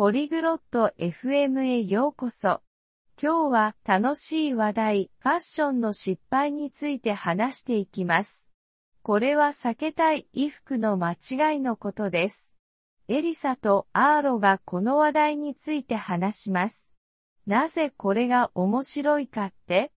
[0.00, 2.62] ポリグロット FM へようこそ。
[3.22, 8.48] 今日は楽しい話題、ファッションの失敗について話していきます。
[9.02, 12.54] これは避けたい衣服の間違いのことです。
[13.08, 16.88] エリサとアーロがこの話題について話します。
[17.46, 19.92] なぜこれが面白いかって？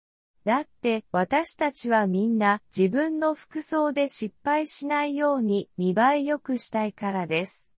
[0.47, 7.70] だって私たちはみんな自分の服装で失敗しないように見栄え良くしたいからです。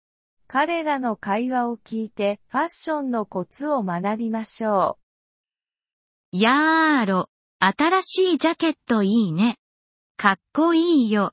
[0.54, 4.98] 彼らの会話を聞いてファッションのコツを学びましょ
[6.30, 6.36] う。
[6.36, 9.56] やーろ、新しいジャケットいいね。
[10.18, 11.32] かっこいいよ。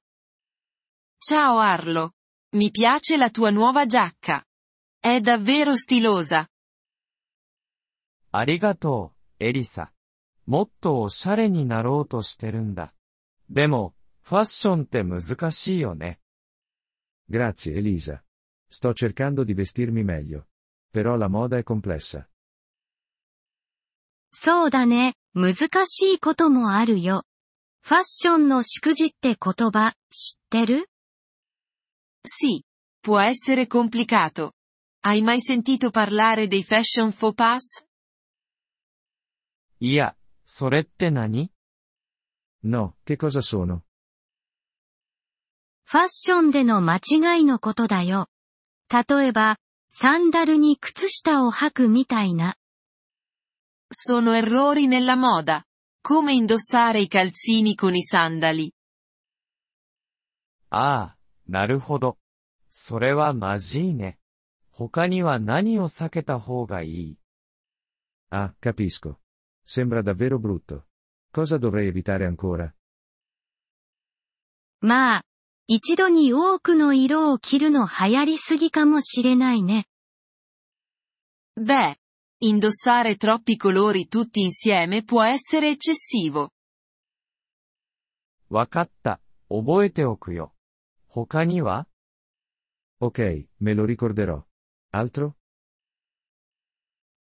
[1.22, 2.12] Ciao Arlo.
[2.54, 4.46] Mi piace la tua nuova giacca.
[5.04, 6.48] È davvero stilosa.
[8.32, 9.12] ありがと
[9.42, 9.92] う、エリサ。
[10.46, 12.94] もっとおしゃれになろうとしてるんだ。
[13.50, 16.22] でも、ファッションって難しいよね。
[17.30, 18.22] Grazie, Elisa.
[18.69, 20.49] Sto cercando di vestirmi meglio.
[20.91, 22.29] Però la moda è complessa.
[24.37, 25.55] そうだね、難
[25.87, 27.25] しいこともあるよ。
[27.83, 30.89] ファッションの祝辞って言葉、知ってる
[32.27, 32.63] Sì,
[33.01, 34.53] può essere complicato.
[35.01, 37.87] Hai mai sentito parlare dei fashion faux pas?
[39.81, 41.51] いや、それって何
[42.63, 43.85] No, che cosa sono?
[45.85, 48.29] ファッションでの間違いのことだよ。
[48.92, 49.58] 例えば、
[49.92, 52.56] サンダルに靴下を履くみたいな。
[53.92, 55.64] Sono errori nella moda.
[56.02, 58.72] Come indossare i calzini con i sandali.
[60.72, 62.18] ああ、なるほど。
[62.70, 64.20] それはまじいね。
[64.72, 67.20] 他には何を避けた方がいい
[68.32, 69.20] Ah, capisco.
[69.66, 70.86] Sembra davvero brutto.
[71.32, 72.74] Cosa dovrei evitare ancora?
[74.82, 75.24] まあ、
[75.72, 79.86] 一度に多くの色を着るの流行りすぎかもしれないね。
[81.56, 81.96] Beh,
[82.42, 86.50] indossare troppi colori tutti insieme può essere eccessivo.
[88.50, 89.22] わかった。
[89.48, 90.56] 覚えておくよ。
[91.08, 91.86] 他には
[93.00, 94.46] Ok, me lo ricorderò.
[94.92, 95.34] Altro?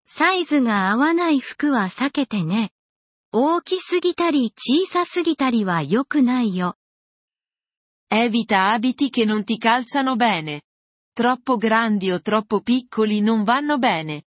[0.05, 2.71] サイズが合わない服は避けてね。
[3.33, 6.77] 大きすぎたり小さすぎたりは良くないよ。
[8.11, 10.63] Evita abiti che non ti calzano bene.
[11.13, 14.23] Troppo grandi o troppo piccoli non vanno bene.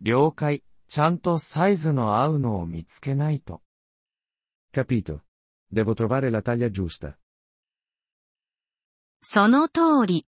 [0.00, 0.62] 了解。
[0.88, 3.62] ちゃんとサイズの合うのを見つけないと。
[4.72, 5.22] Capito.
[5.72, 7.16] Devo trovare la taglia giusta.
[9.20, 10.26] その通り。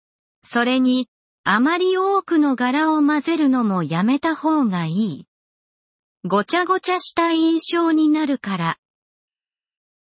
[0.44, 1.08] それに、
[1.44, 5.28] あまり多くの柄を混ぜるのもやめた方がいい。
[6.26, 8.78] ごちゃごちゃした印象になるから。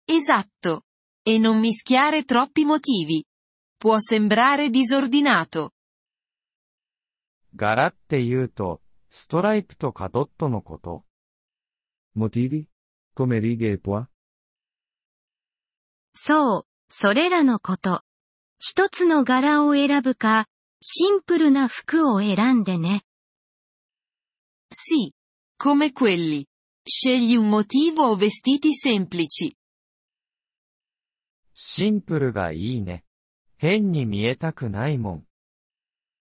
[0.08, 0.82] Esatto.
[1.23, 3.23] E non mischiare troppi motivi.
[3.77, 5.71] Può sembrare disordinato.
[7.55, 11.05] 柄って言うと、ストライプとかドットのこと
[12.15, 12.67] Motivi?
[13.15, 14.07] Come righe e pois?
[16.13, 18.01] そう、それらのこと。
[18.59, 20.47] 一つの柄を選ぶか、
[20.81, 23.03] シンプルな服を選んでね。
[24.71, 25.11] Sì.
[25.59, 26.45] Come quelli.
[26.83, 29.55] Scegli un motivo o vestiti semplici.
[31.54, 33.04] シンプルがいいね。
[33.56, 35.26] 変に見えたくないもん。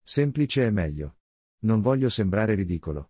[0.06, 1.12] Semplice è meglio.
[1.62, 3.08] Non voglio sembrare ridicolo.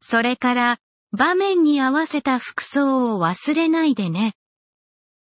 [0.00, 0.80] それから、
[1.12, 4.34] 場面に合わせた服装を忘れないでね。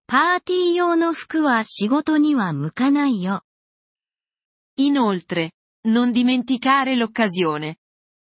[0.07, 3.43] パーティー用の服は仕事には向かないよ。
[4.79, 5.51] Inoltre,
[5.87, 7.77] non dimenticare l'occasione.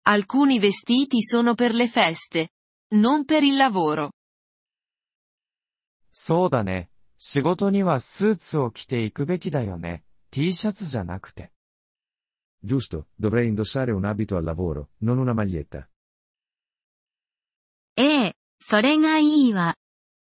[0.04, 2.50] Alcuni vestiti sono per le feste,
[2.94, 4.12] non per il lavoro.
[6.12, 6.90] そうだね。
[7.18, 10.04] 仕事にはスーツを着ていくべきだよね。
[10.30, 11.52] T シャツじゃなくて。
[12.64, 15.88] Giusto, dovrei indossare un abito al lavoro, non una maglietta.
[17.96, 19.76] ええ、それがいいわ。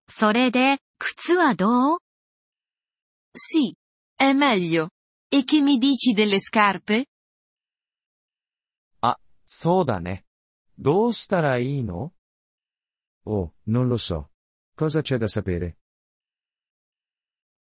[0.09, 1.99] それで、靴はどう
[3.34, 3.75] Sì,
[4.19, 4.91] è meglio.
[5.28, 7.06] E che mi dici delle scarpe?
[9.00, 10.25] あ、そうだね。
[10.78, 12.12] どうしたらいいの
[13.25, 14.31] Oh, non lo so.
[14.75, 15.75] Cosa c'è da sapere?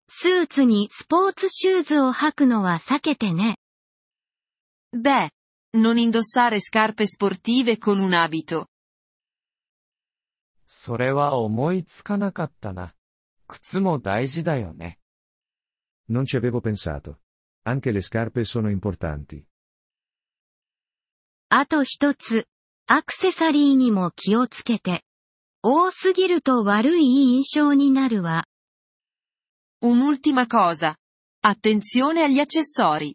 [0.08, 3.58] スーツにスポーツシューズを履くのは避けてね。
[4.94, 5.30] Beh,
[5.74, 8.66] non indossare scarpe sportive con un abito.
[10.64, 12.94] それは思いつかなかったな。
[13.46, 14.98] 靴も大事だよね。
[16.08, 17.20] Non ci avevo pensato.
[17.64, 19.44] Anche le scarpe sono importanti.
[21.48, 22.46] あと一つ、
[22.86, 25.04] アクセサリーにも気をつけて。
[25.63, 28.45] 多すぎると悪い印象になるわ。
[29.83, 30.95] Un'ultima cosa.
[31.43, 33.13] Attenzione agli accessori.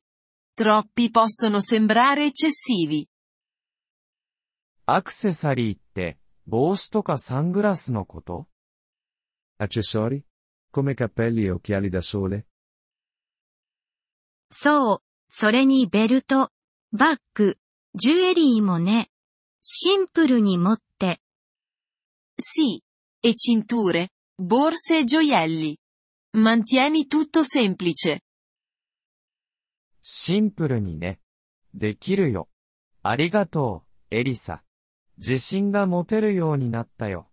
[0.54, 3.06] Troppi possono sembrare eccessivi.
[4.86, 8.46] アクセサリーって、帽子とかサングラスのこと
[9.58, 10.22] Accessori?
[10.72, 12.44] Come cappelli e occhiali da sole?
[14.50, 16.50] そう、それにベルト、
[16.92, 17.58] バッグ、
[17.96, 19.08] ジュエリーもね。
[19.62, 20.85] シンプルに持って、
[22.45, 22.81] Sì.
[23.23, 25.77] E cinture, borse e gioielli.
[26.37, 28.21] Mantieni tutto semplice.
[30.01, 31.19] シンプルにね。
[31.73, 32.49] できるよ。
[33.03, 34.63] ありがとう、エリサ。
[35.17, 37.31] 自信が持てるようになったよ。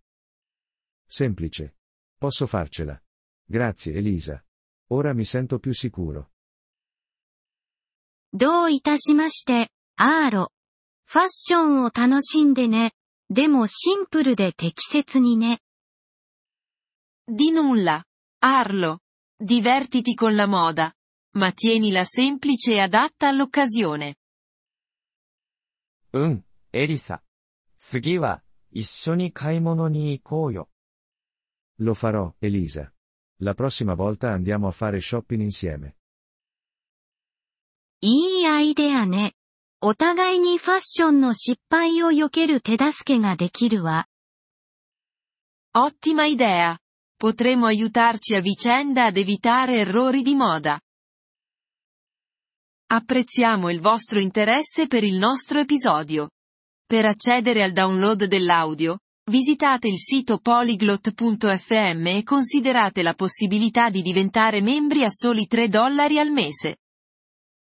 [1.10, 1.72] Semplice.
[2.20, 3.00] Posso farcela.
[3.48, 4.44] Grazie Elisa.
[4.90, 6.26] Ora mi sento più sicuro.
[8.34, 10.52] どういたしまして、アーロ。
[11.06, 12.92] ファッションを楽しんでね。
[13.32, 15.60] でもシンプルで適切にね。
[17.28, 18.02] Di nulla.
[18.40, 19.00] Arlo.
[19.38, 20.92] Divertiti con la moda.
[21.36, 24.14] Ma tienila semplice e adatta all'occasione.
[26.14, 27.22] うん、エリサ。
[27.76, 28.42] 次は、
[28.72, 30.70] 一緒に買い物に行こうよ。
[31.78, 32.90] Lo farò, Elisa.
[33.40, 35.94] La prossima volta andiamo a fare shopping insieme.
[38.00, 39.34] いいアイデアね。
[39.82, 44.06] お互いにファッションの失敗を避ける手助けができるわ。
[45.72, 46.76] Ottima idea.
[47.16, 50.80] Potremo aiutarci a vicenda ad evitare errori di moda.
[52.90, 56.30] Apprezziamo il vostro interesse per il nostro episodio.
[56.84, 58.98] Per accedere al download dell'audio,
[59.30, 66.18] visitate il sito polyglot.fm e considerate la possibilità di diventare membri a soli 3 dollari
[66.18, 66.78] al mese.